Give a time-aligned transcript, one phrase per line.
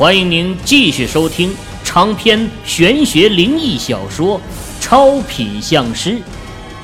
[0.00, 1.54] 欢迎您继续收听
[1.84, 4.38] 长篇玄学灵异小说
[4.80, 6.12] 《超品相师》，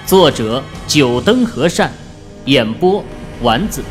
[0.07, 1.91] 作者：九灯和善，
[2.45, 3.03] 演播：
[3.41, 3.83] 丸子，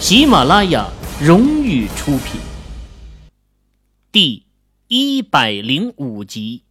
[0.00, 0.90] 喜马拉雅
[1.22, 2.40] 荣誉出品。
[4.10, 4.42] 第
[4.88, 6.64] 一百零五集，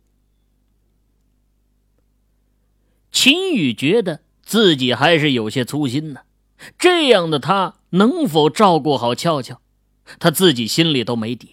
[3.09, 6.23] 秦宇觉得自己还是有些粗心呢。
[6.77, 9.61] 这样的他能否照顾好俏俏，
[10.19, 11.51] 他自己心里都没底。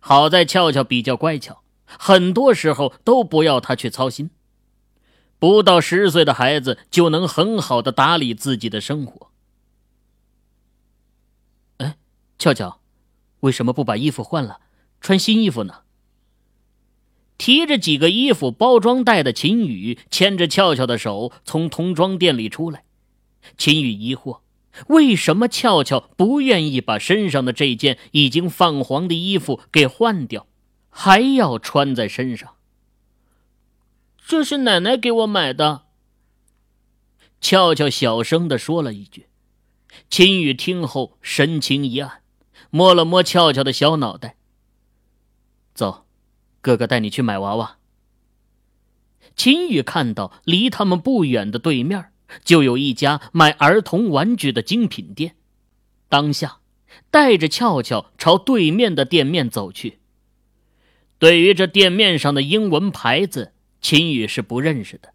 [0.00, 4.30] 好在俏俏比较乖巧，很多时候都不要他去操心。
[5.38, 9.30] 不到十岁的孩子就能很好的打理自己的生活。
[11.76, 11.96] 哎，
[12.38, 12.80] 俏俏，
[13.40, 14.60] 为什么不把衣服换了，
[15.00, 15.82] 穿新衣服呢？
[17.36, 22.82] 提着几个衣服包装袋的秦宇牵着俏俏的手从童装店里出来。
[23.56, 24.40] 秦宇疑惑。
[24.86, 30.46] 为什么俏俏不愿意把身上的这件已经泛黄的衣服给换掉，
[30.88, 32.54] 还要穿在身上？
[34.26, 35.82] 这是奶奶给我买的。
[37.40, 39.26] 俏俏小声的说了一句。
[40.10, 42.22] 秦宇听后神情一暗，
[42.70, 44.36] 摸了摸俏俏的小脑袋。
[45.74, 46.06] 走，
[46.60, 47.78] 哥哥带你去买娃娃。
[49.34, 52.12] 秦宇看到离他们不远的对面。
[52.44, 55.36] 就有一家卖儿童玩具的精品店，
[56.08, 56.58] 当下
[57.10, 59.98] 带着俏俏朝对面的店面走去。
[61.18, 65.12] 对于这店面上的英文牌子，秦宇是不认识的，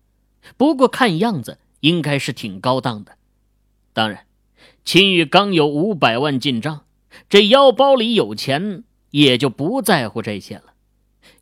[0.58, 3.17] 不过看样子应该是挺高档的。
[3.94, 4.25] 当然，
[4.84, 6.86] 秦宇刚有五百万进账，
[7.30, 10.73] 这腰包里有钱，也就不在乎这些了。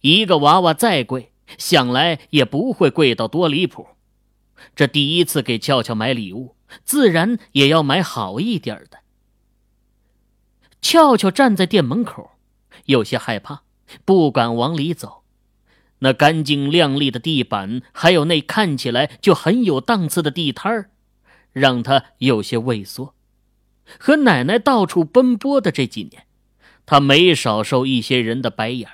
[0.01, 3.87] 一个娃娃再贵，想来也不会贵到多离谱。
[4.75, 8.99] 这第一次给俏俏买礼物，自然也要买好一点的。
[10.81, 12.31] 俏俏站在店门口，
[12.85, 13.63] 有些害怕，
[14.03, 15.23] 不敢往里走。
[15.99, 20.89] 那干净亮丽的地板，还有那看起来就很有档次的地摊儿，
[21.51, 23.13] 让她有些畏缩。
[23.99, 26.25] 和奶奶到处奔波的这几年，
[26.85, 28.89] 她没少受一些人的白眼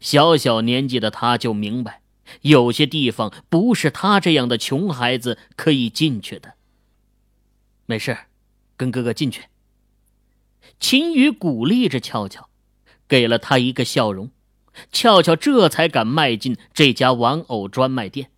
[0.00, 2.00] 小小年纪的她就明白。
[2.42, 6.54] 有些地方不是他这样的穷孩子可以进去的。
[7.86, 8.16] 没事，
[8.76, 9.44] 跟哥哥进去。
[10.80, 12.48] 秦宇鼓励着俏俏，
[13.06, 14.30] 给了他一个笑容，
[14.90, 18.30] 俏俏这才敢迈进这家玩偶专卖店。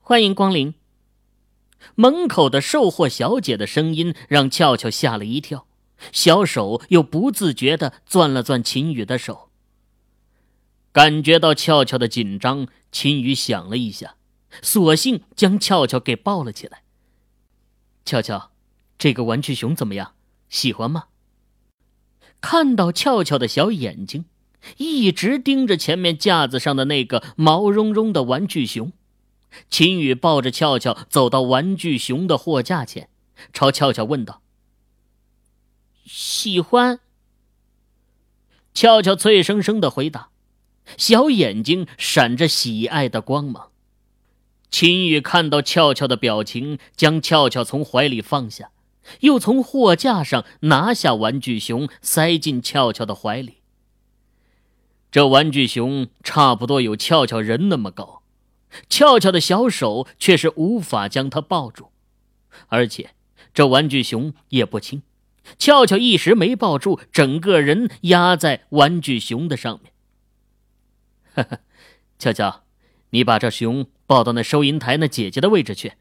[0.00, 0.74] 欢迎光临。
[1.94, 5.66] 门口的售货小姐的声音让俏俏吓了一跳，
[6.12, 9.47] 小手又不自觉的攥了攥秦宇的手。
[10.98, 14.16] 感觉到俏俏的紧张，秦宇想了一下，
[14.62, 16.82] 索性将俏俏给抱了起来。
[18.04, 18.50] 俏俏，
[18.98, 20.14] 这个玩具熊怎么样？
[20.48, 21.04] 喜欢吗？
[22.40, 24.24] 看到俏俏的小眼睛
[24.78, 28.92] 一直盯着前面架子上的那个毛茸茸的玩具熊，
[29.70, 33.08] 秦宇抱着俏俏走到玩具熊的货架前，
[33.52, 34.42] 朝俏俏问道
[36.04, 36.98] ：“喜欢？”
[38.74, 40.30] 俏俏脆生生的回答。
[40.96, 43.70] 小眼睛闪着喜爱的光芒，
[44.70, 48.70] 秦宇看到俏俏的表情，将俏俏从怀里放下，
[49.20, 53.58] 又从货架上拿下玩具熊，塞进俏俏的怀里。
[55.10, 58.22] 这玩具熊差不多有俏俏人那么高，
[58.88, 61.90] 俏俏的小手却是无法将它抱住，
[62.68, 63.10] 而且
[63.54, 65.02] 这玩具熊也不轻，
[65.58, 69.92] 俏俏一时没抱住，整个人压在玩具熊的上面。
[71.38, 71.60] 呵呵，
[72.18, 72.62] 俏俏，
[73.10, 75.92] 你把这熊抱到那收银台那姐姐的位置去，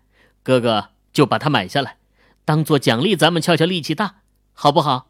[0.42, 1.98] 哥哥就把它买下来，
[2.44, 4.22] 当做奖励咱们俏俏力气大，
[4.54, 5.10] 好不好？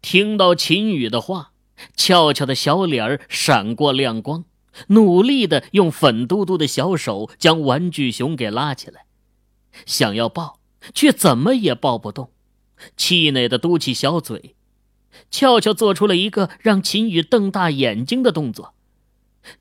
[0.00, 1.52] 听到秦宇的话，
[1.94, 4.44] 俏俏的小脸儿闪过亮光，
[4.88, 9.06] 努力的用粉嘟嘟的小手将玩具熊给拉起来，
[9.86, 10.58] 想要抱，
[10.92, 12.32] 却怎么也抱不动，
[12.96, 14.56] 气馁的嘟起小嘴。
[15.32, 18.74] 俏俏做出了一个让秦宇瞪大眼睛的动作，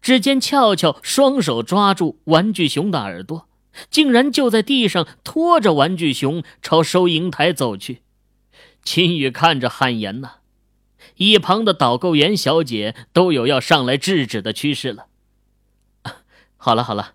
[0.01, 3.47] 只见俏俏双手抓住玩具熊的耳朵，
[3.89, 8.01] 竟然就在地上拖着玩具熊朝收银台走去。
[8.83, 10.33] 秦宇看着汗颜呐，
[11.15, 15.07] 一旁的导购员小姐都有要上来制止的趋势了。
[16.57, 17.13] 好了好了，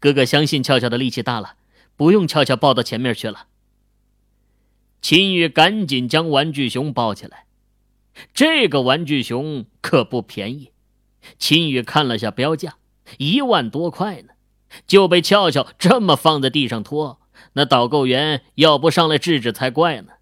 [0.00, 1.56] 哥哥相信俏俏的力气大了，
[1.94, 3.48] 不用俏俏抱到前面去了。
[5.02, 7.44] 秦宇赶紧将玩具熊抱起来。
[8.34, 10.72] 这个玩具熊可不便宜，
[11.38, 12.76] 秦宇看了下标价，
[13.18, 14.28] 一万多块呢，
[14.86, 17.20] 就被俏俏这么放在地上拖，
[17.52, 20.12] 那导购员要不上来制止才怪呢。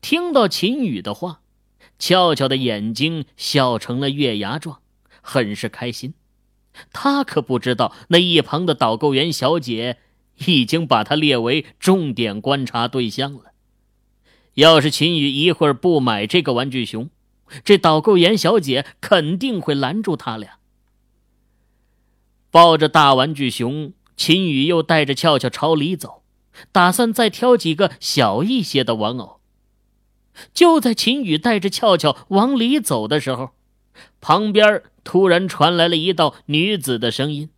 [0.00, 1.40] 听到秦宇的话，
[1.98, 4.80] 俏俏的眼睛笑成了月牙状，
[5.20, 6.14] 很是开心。
[6.92, 9.98] 他可不知道，那一旁的导购员小姐
[10.46, 13.51] 已经把他列为重点观察对象了。
[14.54, 17.08] 要是秦宇一会儿不买这个玩具熊，
[17.64, 20.58] 这导购员小姐肯定会拦住他俩。
[22.50, 26.22] 抱着大玩具熊，秦宇又带着俏俏朝里走，
[26.70, 29.40] 打算再挑几个小一些的玩偶。
[30.52, 33.50] 就在秦宇带着俏俏往里走的时候，
[34.20, 37.48] 旁边突然传来了一道女子的声音：“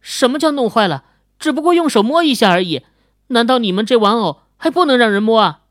[0.00, 1.04] 什么叫弄坏了？
[1.38, 2.82] 只不过用手摸一下而已，
[3.28, 5.62] 难道你们这玩偶还不能让人摸啊？”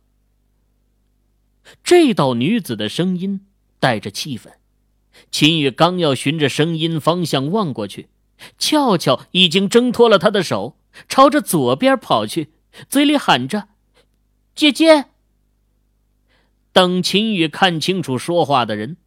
[1.84, 3.46] 这道女子的声音
[3.80, 4.54] 带着气愤。
[5.32, 8.10] 秦宇刚要循着声音方向望过去，
[8.58, 10.78] 俏俏已经挣脱了他的手，
[11.08, 12.50] 朝着左边跑去，
[12.90, 13.68] 嘴里喊着。
[14.56, 15.06] 姐姐。
[16.72, 18.98] 等秦宇看清楚说话的人，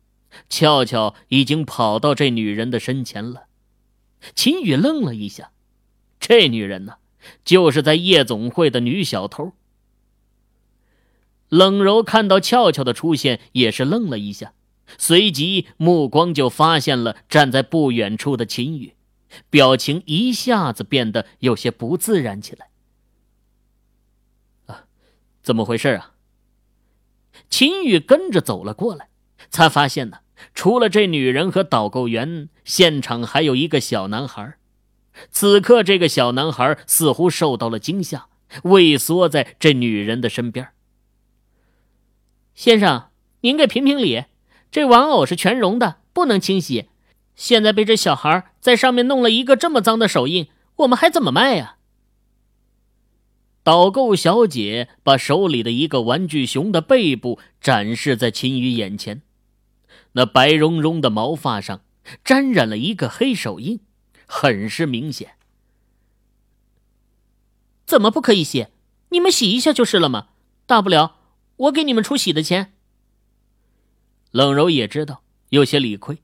[0.48, 3.44] 俏俏已经跑到这女人的身前了。
[4.34, 5.50] 秦宇愣了一下，
[6.20, 6.96] 这女人呢，
[7.44, 9.52] 就是在夜总会的女小偷。
[11.52, 14.54] 冷柔看到俏俏的出现，也是愣了一下，
[14.96, 18.94] 随即目光就发现了站在不远处的秦宇，
[19.50, 22.70] 表情一下子变得有些不自然起来。
[24.64, 24.84] 啊
[25.42, 26.14] 怎么回事啊？
[27.50, 29.10] 秦宇跟着走了过来，
[29.50, 30.20] 才发现呢，
[30.54, 34.54] 除了这女人和导购员，现场还有一个小男孩。
[35.30, 38.28] 此刻，这个小男孩似乎受到了惊吓，
[38.62, 40.66] 畏缩在这女人的身边。
[42.62, 43.08] 先生，
[43.40, 44.26] 您给评评理，
[44.70, 46.86] 这玩偶是全绒的，不能清洗。
[47.34, 51.78] 现在被这小孩在上面弄了一个这么脏的手印，我们还怎么卖呀？
[53.64, 59.22] 导购小姐把手里的一个玩具熊的背部展示在秦宇眼前，
[60.12, 61.80] 那白茸茸的毛发上
[62.22, 63.80] 沾染了一个黑手印，
[64.24, 65.32] 很是明显。
[67.84, 68.68] 怎么不可以洗？
[69.08, 70.28] 你们洗一下就是了嘛，
[70.64, 71.16] 大不了
[71.56, 72.72] 我给你们出洗的钱。
[74.30, 76.18] 冷柔也知道有些理亏，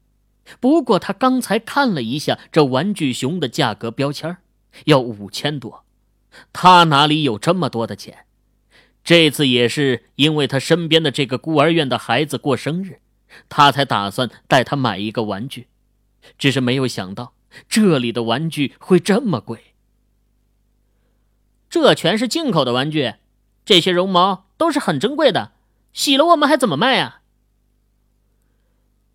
[0.60, 4.38] 不过他刚才看了一下这玩具熊的价格标签，
[4.86, 5.84] 要五千多。
[6.52, 8.25] 他哪里有这么多的钱？
[9.04, 13.00] 这次也是因为他身边的这个孤儿院的孩子过生日，
[13.48, 15.69] 他才打算带他买一个玩具。
[16.36, 17.34] 只是没有想到
[17.69, 19.75] 这里的玩具会这么贵。
[21.70, 23.14] 这全是进口的玩具，
[23.68, 25.52] 这些绒毛都是很珍贵的，
[25.92, 27.20] 洗了我们还怎么卖啊？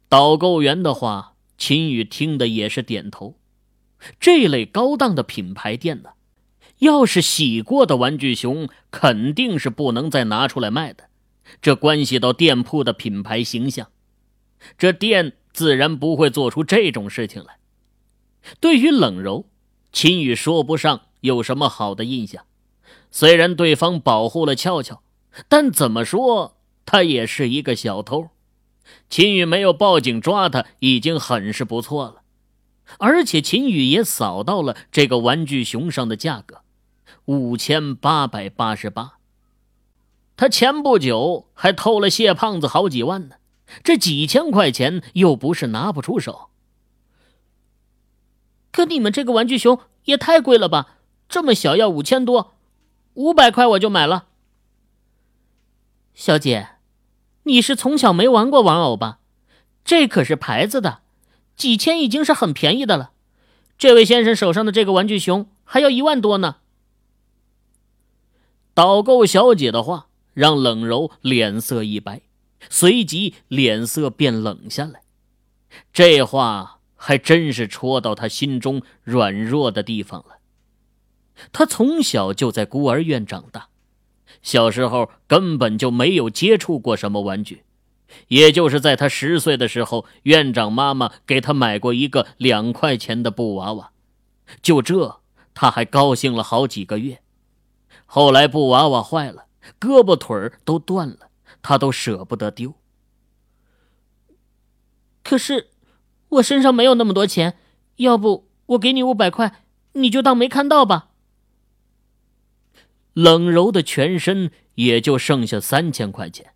[0.07, 3.39] 导购员的话，秦宇听的也是点头。
[4.19, 6.11] 这类高档的品牌店呢？
[6.77, 11.05] 要是洗过的玩具熊，肯定是不能再拿出来卖的，
[11.59, 13.87] 这关系到店铺的品牌形象，
[14.77, 17.57] 这店自然不会做出这种事情来。
[18.59, 19.47] 对于冷柔，
[19.91, 22.45] 秦宇说不上有什么好的印象。
[23.15, 25.03] 虽然对方保护了俏俏，
[25.47, 28.29] 但怎么说他也是一个小偷。
[29.07, 32.23] 秦宇没有报警抓他，已经很是不错了。
[32.97, 36.61] 而且秦宇也扫到了这个玩具熊上的价格。
[37.25, 39.19] 五千八百八十八。
[40.35, 43.35] 他前不久还偷了谢胖子好几万呢，
[43.83, 46.49] 这几千块钱又不是拿不出手。
[48.71, 50.97] 可你们这个玩具熊也太贵了吧？
[51.29, 52.52] 这么小要五千多，
[53.15, 54.27] 五百块我就买了。
[56.13, 56.69] 小姐，
[57.43, 59.19] 你是从小没玩过玩偶吧？
[59.83, 61.01] 这可是牌子的，
[61.55, 63.11] 几千已经是很便宜的了。
[63.77, 66.57] 这位先生手上的这个玩具熊还要一万多呢。
[68.73, 72.21] 导购小姐的话让冷柔脸色一白，
[72.69, 75.01] 随即脸色变冷下来。
[75.91, 80.37] 这话还真是戳到他心中软弱的地方了。
[81.51, 83.69] 他从小就在孤儿院长大，
[84.41, 87.63] 小时候根本就没有接触过什么玩具，
[88.27, 93.91] 也就是在他十岁的时候，院长妈妈给他买过一个两块钱的布娃娃，
[94.61, 95.19] 就这
[95.53, 97.19] 他还高兴了好几个月。
[98.05, 99.45] 后来布娃娃坏了，
[99.79, 101.29] 胳膊腿儿都断了，
[101.61, 102.75] 他都舍不得丢。
[105.23, 105.69] 可是
[106.29, 107.57] 我身上没有那么多钱，
[107.95, 109.63] 要不我给你五百块，
[109.93, 111.09] 你就当没看到吧。
[113.13, 116.53] 冷柔的全身也就剩下三千块钱，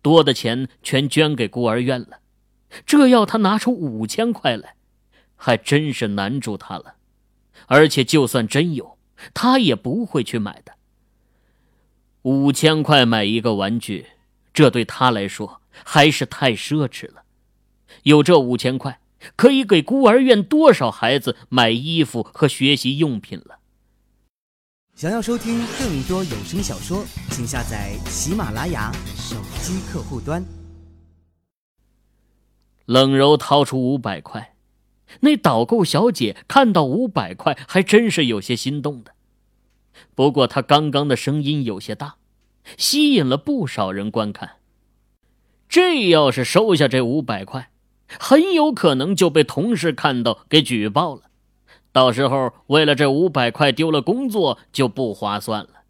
[0.00, 2.20] 多的钱全捐给孤儿院了，
[2.86, 4.76] 这要他拿出五千块来，
[5.34, 6.94] 还真是难住他了。
[7.66, 8.96] 而且就算真有，
[9.34, 10.72] 他也不会去买的。
[12.22, 14.06] 五千块买一个玩具，
[14.52, 17.22] 这对他来说还是太奢侈了。
[18.04, 19.00] 有这五千块，
[19.34, 23.57] 可以给孤儿院多少孩子买衣服和学习用品了。
[24.98, 30.44] 想要收听更多有声小说，请下载喜马拉雅手机客户端。
[32.84, 34.56] 冷柔掏出五百块，
[35.20, 39.12] 那导购小姐看到五百块，还真是有些心动的。
[40.16, 42.16] 不过她刚刚的声音有些大，
[42.76, 44.56] 吸引了不少人观看。
[45.68, 47.70] 这要是收下这五百块，
[48.18, 51.27] 很有可能就被同事看到给举报了。
[51.98, 55.82] 到时候为了这五百块丢了工作就不划算了。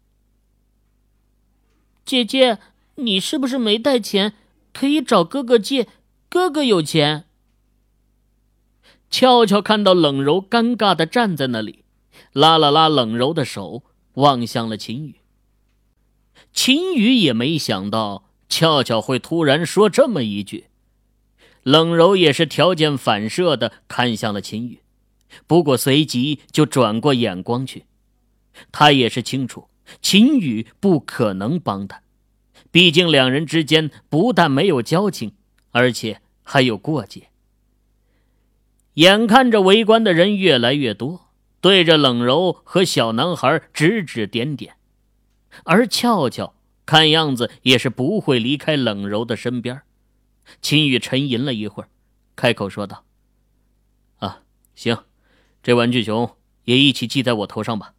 [2.03, 2.57] 姐姐，
[2.95, 4.33] 你是不是没带钱？
[4.73, 5.87] 可以找哥哥借，
[6.27, 7.25] 哥哥有钱。
[9.11, 11.83] 俏俏看到冷柔尴尬的站在那里，
[12.33, 13.83] 拉了拉冷柔的手，
[14.15, 15.17] 望向了秦宇。
[16.51, 20.65] 秦宇也没想到俏俏会突然说这么一句，
[21.61, 24.79] 冷柔也是条件反射的看向了秦宇。
[25.47, 27.85] 不过随即就转过眼光去，
[28.71, 29.67] 他也是清楚
[30.01, 32.01] 秦宇不可能帮他，
[32.71, 35.33] 毕竟两人之间不但没有交情，
[35.71, 37.29] 而且还有过节。
[38.95, 41.29] 眼看着围观的人越来越多，
[41.61, 44.75] 对着冷柔和小男孩指指点点，
[45.63, 46.53] 而俏俏
[46.85, 49.81] 看样子也是不会离开冷柔的身边。
[50.61, 51.89] 秦宇沉吟了一会儿，
[52.35, 53.05] 开口说道
[54.17, 54.41] ：“啊，
[54.75, 54.97] 行。”
[55.61, 57.93] 这玩具熊也一起系在我头上吧，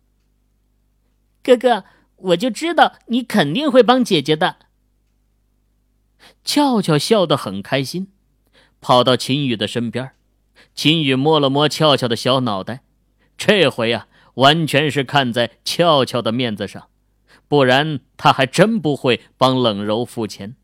[1.42, 1.84] 哥哥，
[2.16, 4.56] 我就知道你肯定会帮姐姐的。
[6.44, 8.12] 俏俏笑得很开心，
[8.80, 10.12] 跑到秦宇的身边，
[10.74, 12.82] 秦宇摸了摸俏俏的小脑袋，
[13.36, 16.88] 这回啊，完全是看在俏俏的面子上，
[17.48, 20.56] 不然他还真不会帮冷柔付钱。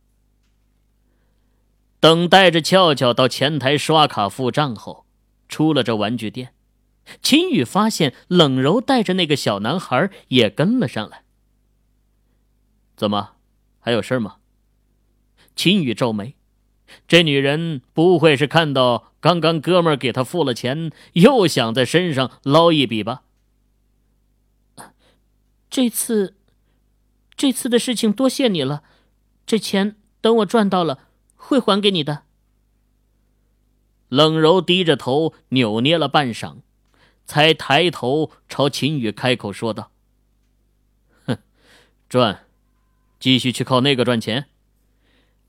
[1.98, 5.06] 等带着俏俏到前台刷卡付账后，
[5.48, 6.52] 出了这玩具店。
[7.22, 11.22] 秦宇发现冷柔带着那个小男孩也跟了上来。
[12.96, 13.36] 怎么，
[13.78, 14.36] 还有事吗？
[15.54, 16.34] 秦宇皱眉，
[17.06, 23.22] 这女人不会是看到刚刚哥们给她付了钱，又想在身上捞一笔吧？
[25.70, 26.36] 这次，
[27.36, 28.82] 这次的事情多谢你了，
[29.46, 32.24] 这钱等我赚到了会还给你的。
[34.08, 36.58] 冷柔低着头扭捏了半晌。
[37.26, 39.90] 才抬头朝秦宇开口说道
[41.26, 41.38] ：“哼，
[42.08, 42.46] 赚，
[43.20, 44.46] 继续去靠那个赚钱，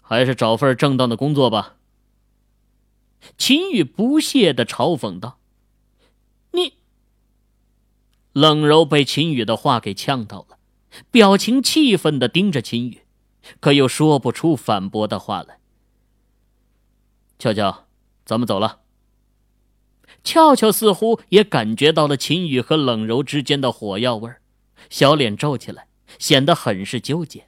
[0.01, 1.75] 还是找份正当的工作吧。”
[3.38, 5.39] 秦宇不屑的嘲讽道
[6.51, 6.74] ：“你。”
[8.34, 10.60] 冷柔被秦宇的话给呛到了，
[11.10, 13.01] 表情气愤的盯着秦宇，
[13.60, 15.60] 可又说不出反驳的话来。
[17.39, 17.88] 俏俏，
[18.25, 18.81] 咱们走了。
[20.24, 24.42] 俏俏似乎也感觉到了秦宇和冷柔之间的火药味儿，
[24.90, 25.88] 小脸皱起来，
[26.20, 27.48] 显得很是纠结。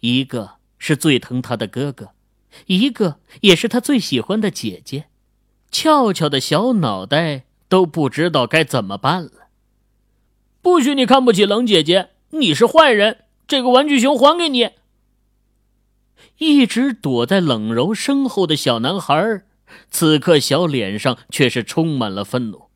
[0.00, 2.10] 一个是最疼他的哥哥，
[2.66, 5.06] 一个也是他最喜欢的姐姐。
[5.70, 9.48] 俏俏的小脑袋都不知道该怎么办了。
[10.62, 13.24] 不许你看不起冷姐姐，你是坏人！
[13.46, 14.70] 这个玩具熊还给你。
[16.38, 19.42] 一直躲在冷柔身后的小男孩。
[19.90, 22.68] 此刻，小脸上却是充满了愤怒，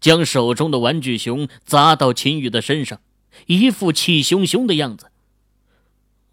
[0.00, 3.00] 将手中的玩具熊砸到秦宇的身上，
[3.46, 5.10] 一副气汹汹的样子。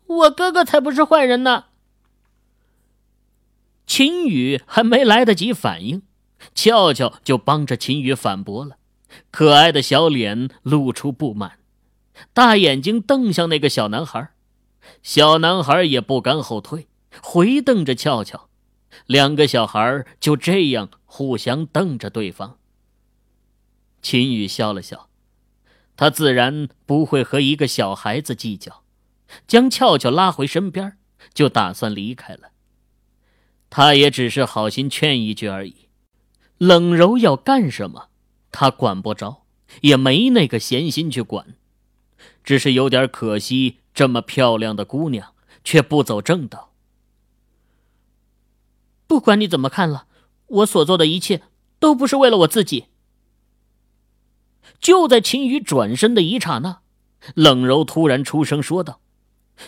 [0.06, 1.66] 我哥哥才不是坏人呢！
[3.86, 6.02] 秦宇还没来得及反应，
[6.54, 8.78] 俏俏就帮着秦宇反驳了，
[9.32, 11.60] 可爱的小脸露出不满，
[12.34, 14.30] 大眼睛瞪向那个小男孩，
[15.04, 16.88] 小男孩也不甘后退，
[17.22, 18.47] 回瞪着俏俏。
[19.06, 22.58] 两个小孩就这样互相瞪着对方。
[24.02, 25.10] 秦宇笑了笑，
[25.96, 28.84] 他自然不会和一个小孩子计较，
[29.48, 30.98] 将俏俏拉回身边，
[31.34, 32.52] 就打算离开了。
[33.70, 35.90] 他也只是好心劝一句而已。
[36.58, 38.10] 冷柔要干什么，
[38.52, 39.44] 他管不着，
[39.82, 41.56] 也没那个闲心去管。
[42.44, 46.74] 只是有点可惜，这么漂亮的姑娘却不走正道。
[49.08, 50.06] 不管你怎么看了，
[50.48, 51.44] 我所做的一切
[51.80, 52.88] 都不是为了我自己。
[54.80, 56.82] 就在秦宇转身的一刹那，
[57.34, 59.00] 冷柔突然出声说道：“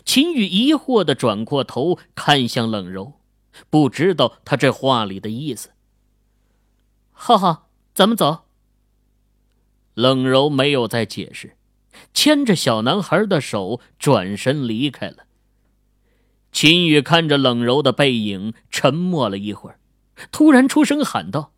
[0.06, 3.14] 秦宇疑惑的转过头看向冷柔，
[3.70, 5.72] 不知道他这话里的意思。
[7.12, 8.46] ”“浩浩，咱们走。”
[9.96, 11.58] 冷柔没有再解释，
[12.14, 15.26] 牵着小男孩的手转身离开了。
[16.52, 19.80] 秦宇看着冷柔的背影，沉默了一会儿，
[20.32, 21.54] 突然出声喊道：“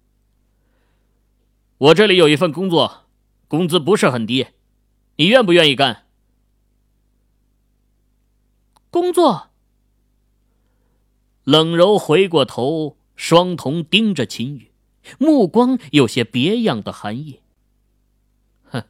[1.77, 3.05] 我这里有一份工作，
[3.47, 4.47] 工资不是很低，
[5.15, 6.05] 你愿不愿意干？”
[8.91, 9.47] 工作。
[11.43, 14.71] 冷柔回过头，双瞳盯着秦宇，
[15.17, 17.39] 目光有些别样的寒意。
[18.65, 18.83] 哼，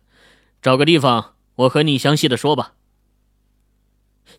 [0.62, 2.75] 找个地方，我和你详细的说吧。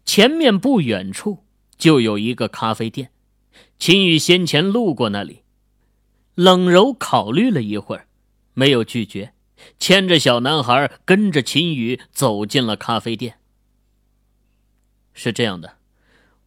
[0.04, 1.44] 前面不远处
[1.82, 3.10] 就有一个咖啡店，
[3.76, 5.42] 秦宇先前路过那里。
[6.36, 8.06] 冷柔考虑了一会儿，
[8.54, 9.34] 没有拒绝，
[9.80, 13.40] 牵着小男孩跟着秦宇走进了咖啡店。
[15.12, 15.78] 是这样的，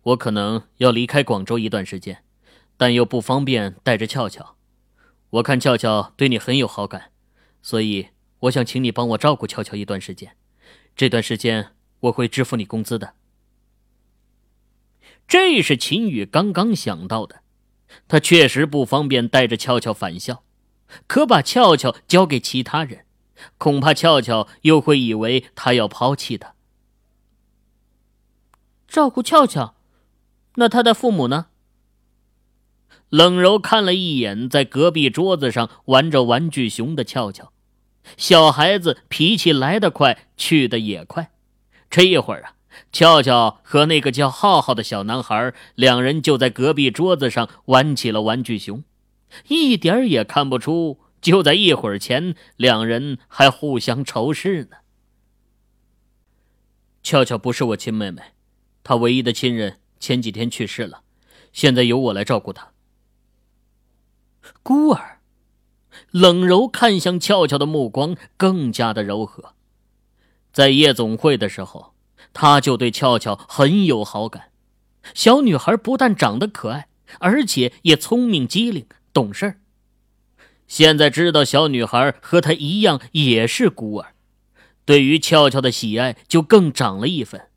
[0.04, 2.24] 我可能要离开广州一段时间，
[2.78, 4.56] 但又不方便带着俏俏。
[5.32, 7.12] 我看俏俏对你很有好感，
[7.62, 8.08] 所以
[8.40, 10.38] 我想请你帮我照顾俏俏一段时间。
[10.96, 13.16] 这段时间我会支付你工资的。
[15.28, 17.42] 这是秦宇刚刚想到的，
[18.08, 20.44] 他确实不方便带着俏俏返校，
[21.08, 23.06] 可把俏俏交给其他人，
[23.58, 26.54] 恐怕俏俏又会以为他要抛弃他。
[28.88, 29.76] 照顾俏俏，
[30.56, 31.48] 那他的父母呢？
[33.10, 37.52] 冷柔看了一眼在隔壁桌子上玩着玩具熊的俏俏，
[38.18, 41.32] 小孩子脾气来得快，去得也快，
[41.90, 42.55] 这一会儿啊。
[42.92, 48.84] 俏俏和那个叫浩浩的小男孩，两人就在隔壁桌子上玩起了玩具熊，
[49.48, 54.78] 一点也看不出，就在一会儿前，两人还互相仇视呢。
[57.04, 58.22] 俏俏不是我亲妹妹，
[58.84, 61.02] 她唯一的亲人前几天去世了，
[61.52, 62.72] 现在由我来照顾她。
[64.62, 65.20] 孤儿，
[66.12, 69.54] 冷柔看向俏俏的目光更加的柔和，
[70.54, 71.95] 在夜总会的时候。
[72.38, 74.52] 他就对俏俏很有好感，
[75.14, 76.90] 小女孩不但长得可爱，
[77.20, 79.62] 而且也聪明机灵、懂事儿。
[80.68, 84.14] 现在知道小女孩和他一样也是孤儿，
[84.84, 87.48] 对于俏俏的喜爱就更长了一分。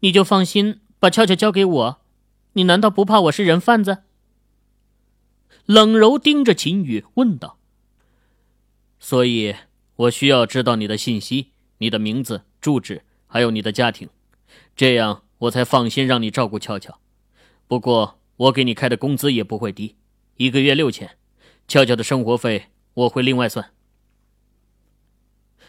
[0.00, 2.00] 你就放心把俏俏交给我，
[2.54, 4.04] 你难道不怕我是人贩子？
[5.66, 7.58] 冷柔盯着秦宇问道。
[8.98, 9.54] 所以，
[9.96, 11.48] 我需要知道你的信息。
[11.78, 14.08] 你的名字、住址，还有你的家庭，
[14.76, 16.98] 这样我才放心让你照顾俏俏。
[17.66, 19.96] 不过我给你开的工资也不会低，
[20.36, 21.16] 一个月六千，
[21.66, 23.72] 俏俏的生活费我会另外算。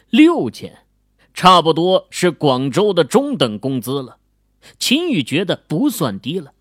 [0.09, 0.85] 六千，
[1.33, 4.17] 差不多是广州的中等工资了。
[4.77, 6.53] 秦宇觉得不算低了，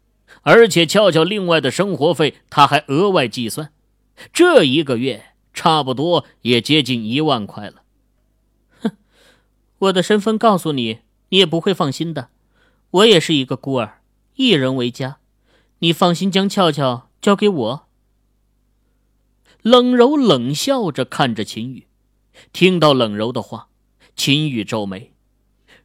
[0.42, 3.72] 而且俏俏另外的生活费他还额外计算，
[4.32, 7.82] 这一个月差不多也接近一万块了。
[9.78, 12.30] 我的身份告诉你，你也不会放心的。
[12.90, 14.00] 我也是一个孤儿，
[14.34, 15.18] 一人为家。
[15.80, 17.86] 你放心将俏俏交给我。
[19.62, 21.86] 冷柔冷笑着看着秦宇，
[22.52, 23.68] 听到冷柔的话，
[24.16, 25.12] 秦宇皱眉。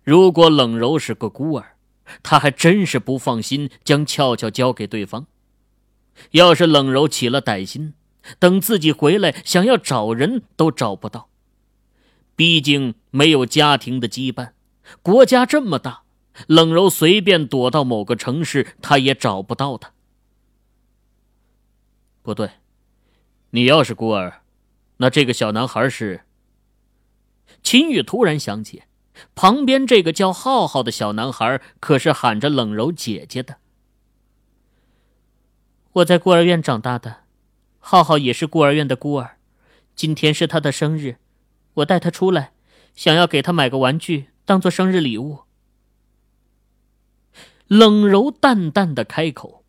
[0.03, 1.75] 如果冷柔是个孤儿，
[2.23, 5.27] 他还真是不放心将俏俏交给对方。
[6.31, 7.93] 要是冷柔起了歹心，
[8.39, 11.29] 等自己回来，想要找人都找不到。
[12.35, 14.51] 毕竟没有家庭的羁绊，
[15.01, 16.03] 国家这么大，
[16.47, 19.91] 冷柔随便躲到某个城市，他也找不到他。
[22.21, 22.51] 不对，
[23.51, 24.41] 你要是孤儿，
[24.97, 26.21] 那这个小男孩是？
[27.61, 28.83] 秦宇突然想起，
[29.35, 33.57] 旁边这个叫浩浩的小男孩可是喊着冷柔姐姐的。
[35.91, 37.25] 我在孤儿院长大的，
[37.79, 39.37] 浩浩也是孤儿院的孤儿，
[39.95, 41.17] 今天是他的生日。
[41.75, 42.51] 我带他出来，
[42.95, 45.39] 想要给他买个玩具当做生日礼物。
[47.67, 49.63] 冷柔淡淡的开口，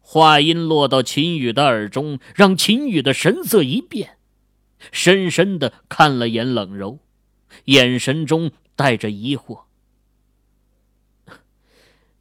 [0.00, 4.18] 话音落到秦宇的耳中，让秦宇的神色一变，
[4.90, 6.98] 深深的看了眼冷柔，
[7.66, 9.64] 眼神中带着疑惑：“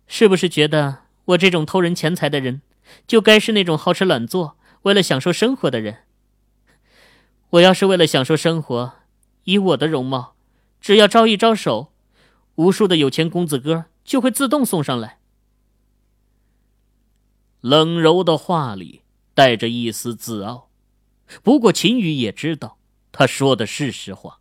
[0.05, 2.61] 是不是觉得我这种偷人钱财的人，
[3.07, 6.03] 就该是那种好吃懒做、为了享受生活的人？”
[7.51, 8.93] 我要是为了享受生活，
[9.43, 10.35] 以我的容貌，
[10.79, 11.91] 只要招一招手，
[12.55, 15.19] 无数的有钱公子哥就会自动送上来。
[17.59, 19.01] 冷柔的话里
[19.33, 20.69] 带着一丝自傲，
[21.43, 22.77] 不过秦宇也知道，
[23.11, 24.39] 他说的是实话。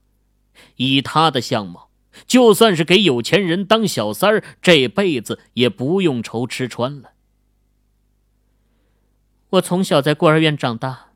[0.77, 1.90] 以他的相貌，
[2.29, 7.11] 就算是给有钱人当小三儿，这辈子也不用愁吃穿了。
[9.51, 11.12] 我从小在孤儿院长大，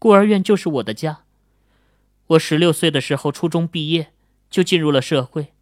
[0.00, 1.20] 孤儿院就是我的家。
[2.28, 4.12] 我十六岁的时候，初中毕业
[4.50, 5.54] 就进入了社会，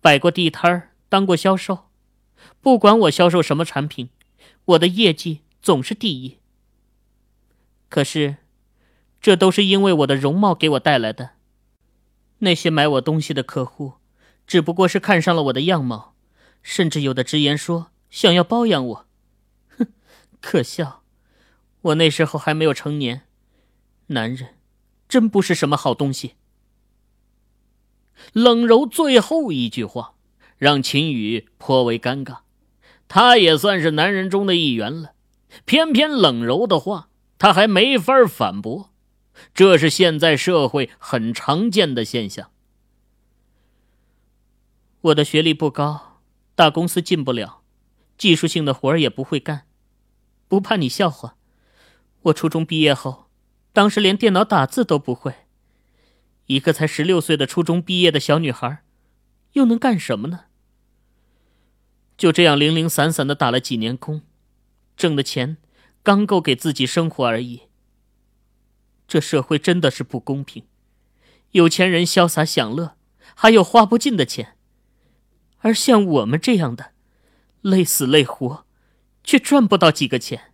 [0.00, 1.90] 摆过地摊儿，当过销售。
[2.60, 4.08] 不管我销售什么产品，
[4.64, 6.38] 我的业绩总是第一。
[7.90, 8.36] 可是，
[9.20, 11.30] 这都是因为我的容貌给我带来的。
[12.38, 13.94] 那些买我东西的客户，
[14.46, 16.14] 只不过是看上了我的样貌，
[16.62, 19.06] 甚至有的直言说想要包养我。
[19.76, 19.88] 哼，
[20.40, 21.02] 可笑！
[21.82, 23.22] 我那时候还没有成年，
[24.08, 24.54] 男人
[25.08, 26.34] 真不是什么好东西。
[28.32, 30.14] 冷柔最后一句话
[30.56, 32.38] 让秦宇颇为尴尬，
[33.06, 35.14] 他也算是男人中的一员了，
[35.64, 38.90] 偏偏冷柔的话他还没法反驳，
[39.54, 42.50] 这是现在社会很常见的现象。
[45.00, 46.20] 我的学历不高，
[46.56, 47.62] 大公司进不了，
[48.18, 49.62] 技术性的活儿也不会干，
[50.48, 51.36] 不怕你笑话。
[52.22, 53.27] 我初中毕业后，
[53.72, 55.34] 当时连电脑打字都不会。
[56.46, 58.82] 一个才十六岁的初中毕业的小女孩，
[59.52, 60.46] 又能干什么呢？
[62.16, 64.22] 就这样零零散散的打了几年工，
[64.96, 65.58] 挣的钱
[66.02, 67.62] 刚够给自己生活而已。
[69.06, 70.64] 这社会真的是不公平，
[71.52, 72.96] 有钱人潇洒享乐，
[73.34, 74.56] 还有花不尽的钱，
[75.58, 76.92] 而像我们这样的，
[77.60, 78.66] 累死累活，
[79.22, 80.52] 却赚不到几个钱。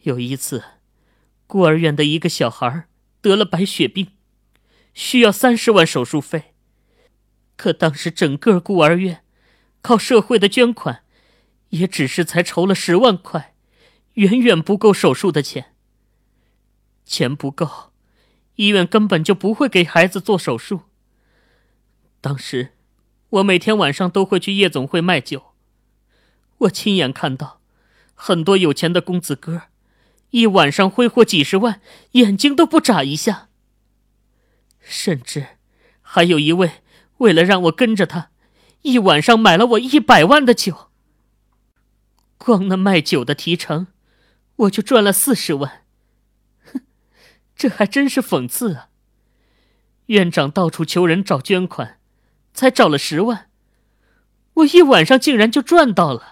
[0.00, 0.64] 有一次，
[1.52, 2.88] 孤儿院的一个小孩
[3.20, 4.12] 得了白血病。
[4.94, 6.54] 需要三十万手术费，
[7.58, 9.22] 可当时整个孤儿院
[9.82, 11.04] 靠社会的捐款，
[11.68, 13.54] 也只是才筹了十万块，
[14.14, 15.74] 远远不够手术的钱。
[17.04, 17.92] 钱不够，
[18.54, 20.84] 医院根本就不会给孩子做手术。
[22.22, 22.72] 当时，
[23.28, 25.52] 我每天晚上都会去夜总会卖酒，
[26.60, 27.60] 我亲眼看到
[28.14, 29.64] 很多有钱的公子哥，
[30.32, 31.80] 一晚上挥霍几十万，
[32.12, 33.48] 眼睛都不眨一下。
[34.80, 35.58] 甚至，
[36.00, 36.82] 还有一位
[37.18, 38.30] 为了让我跟着他，
[38.82, 40.90] 一晚上买了我一百万的酒。
[42.38, 43.88] 光那卖酒的提成，
[44.56, 45.84] 我就赚了四十万。
[46.72, 46.80] 哼，
[47.54, 48.88] 这还真是讽刺啊！
[50.06, 52.00] 院长到处求人找捐款，
[52.52, 53.50] 才找了十万，
[54.54, 56.31] 我一晚上竟然就赚到了。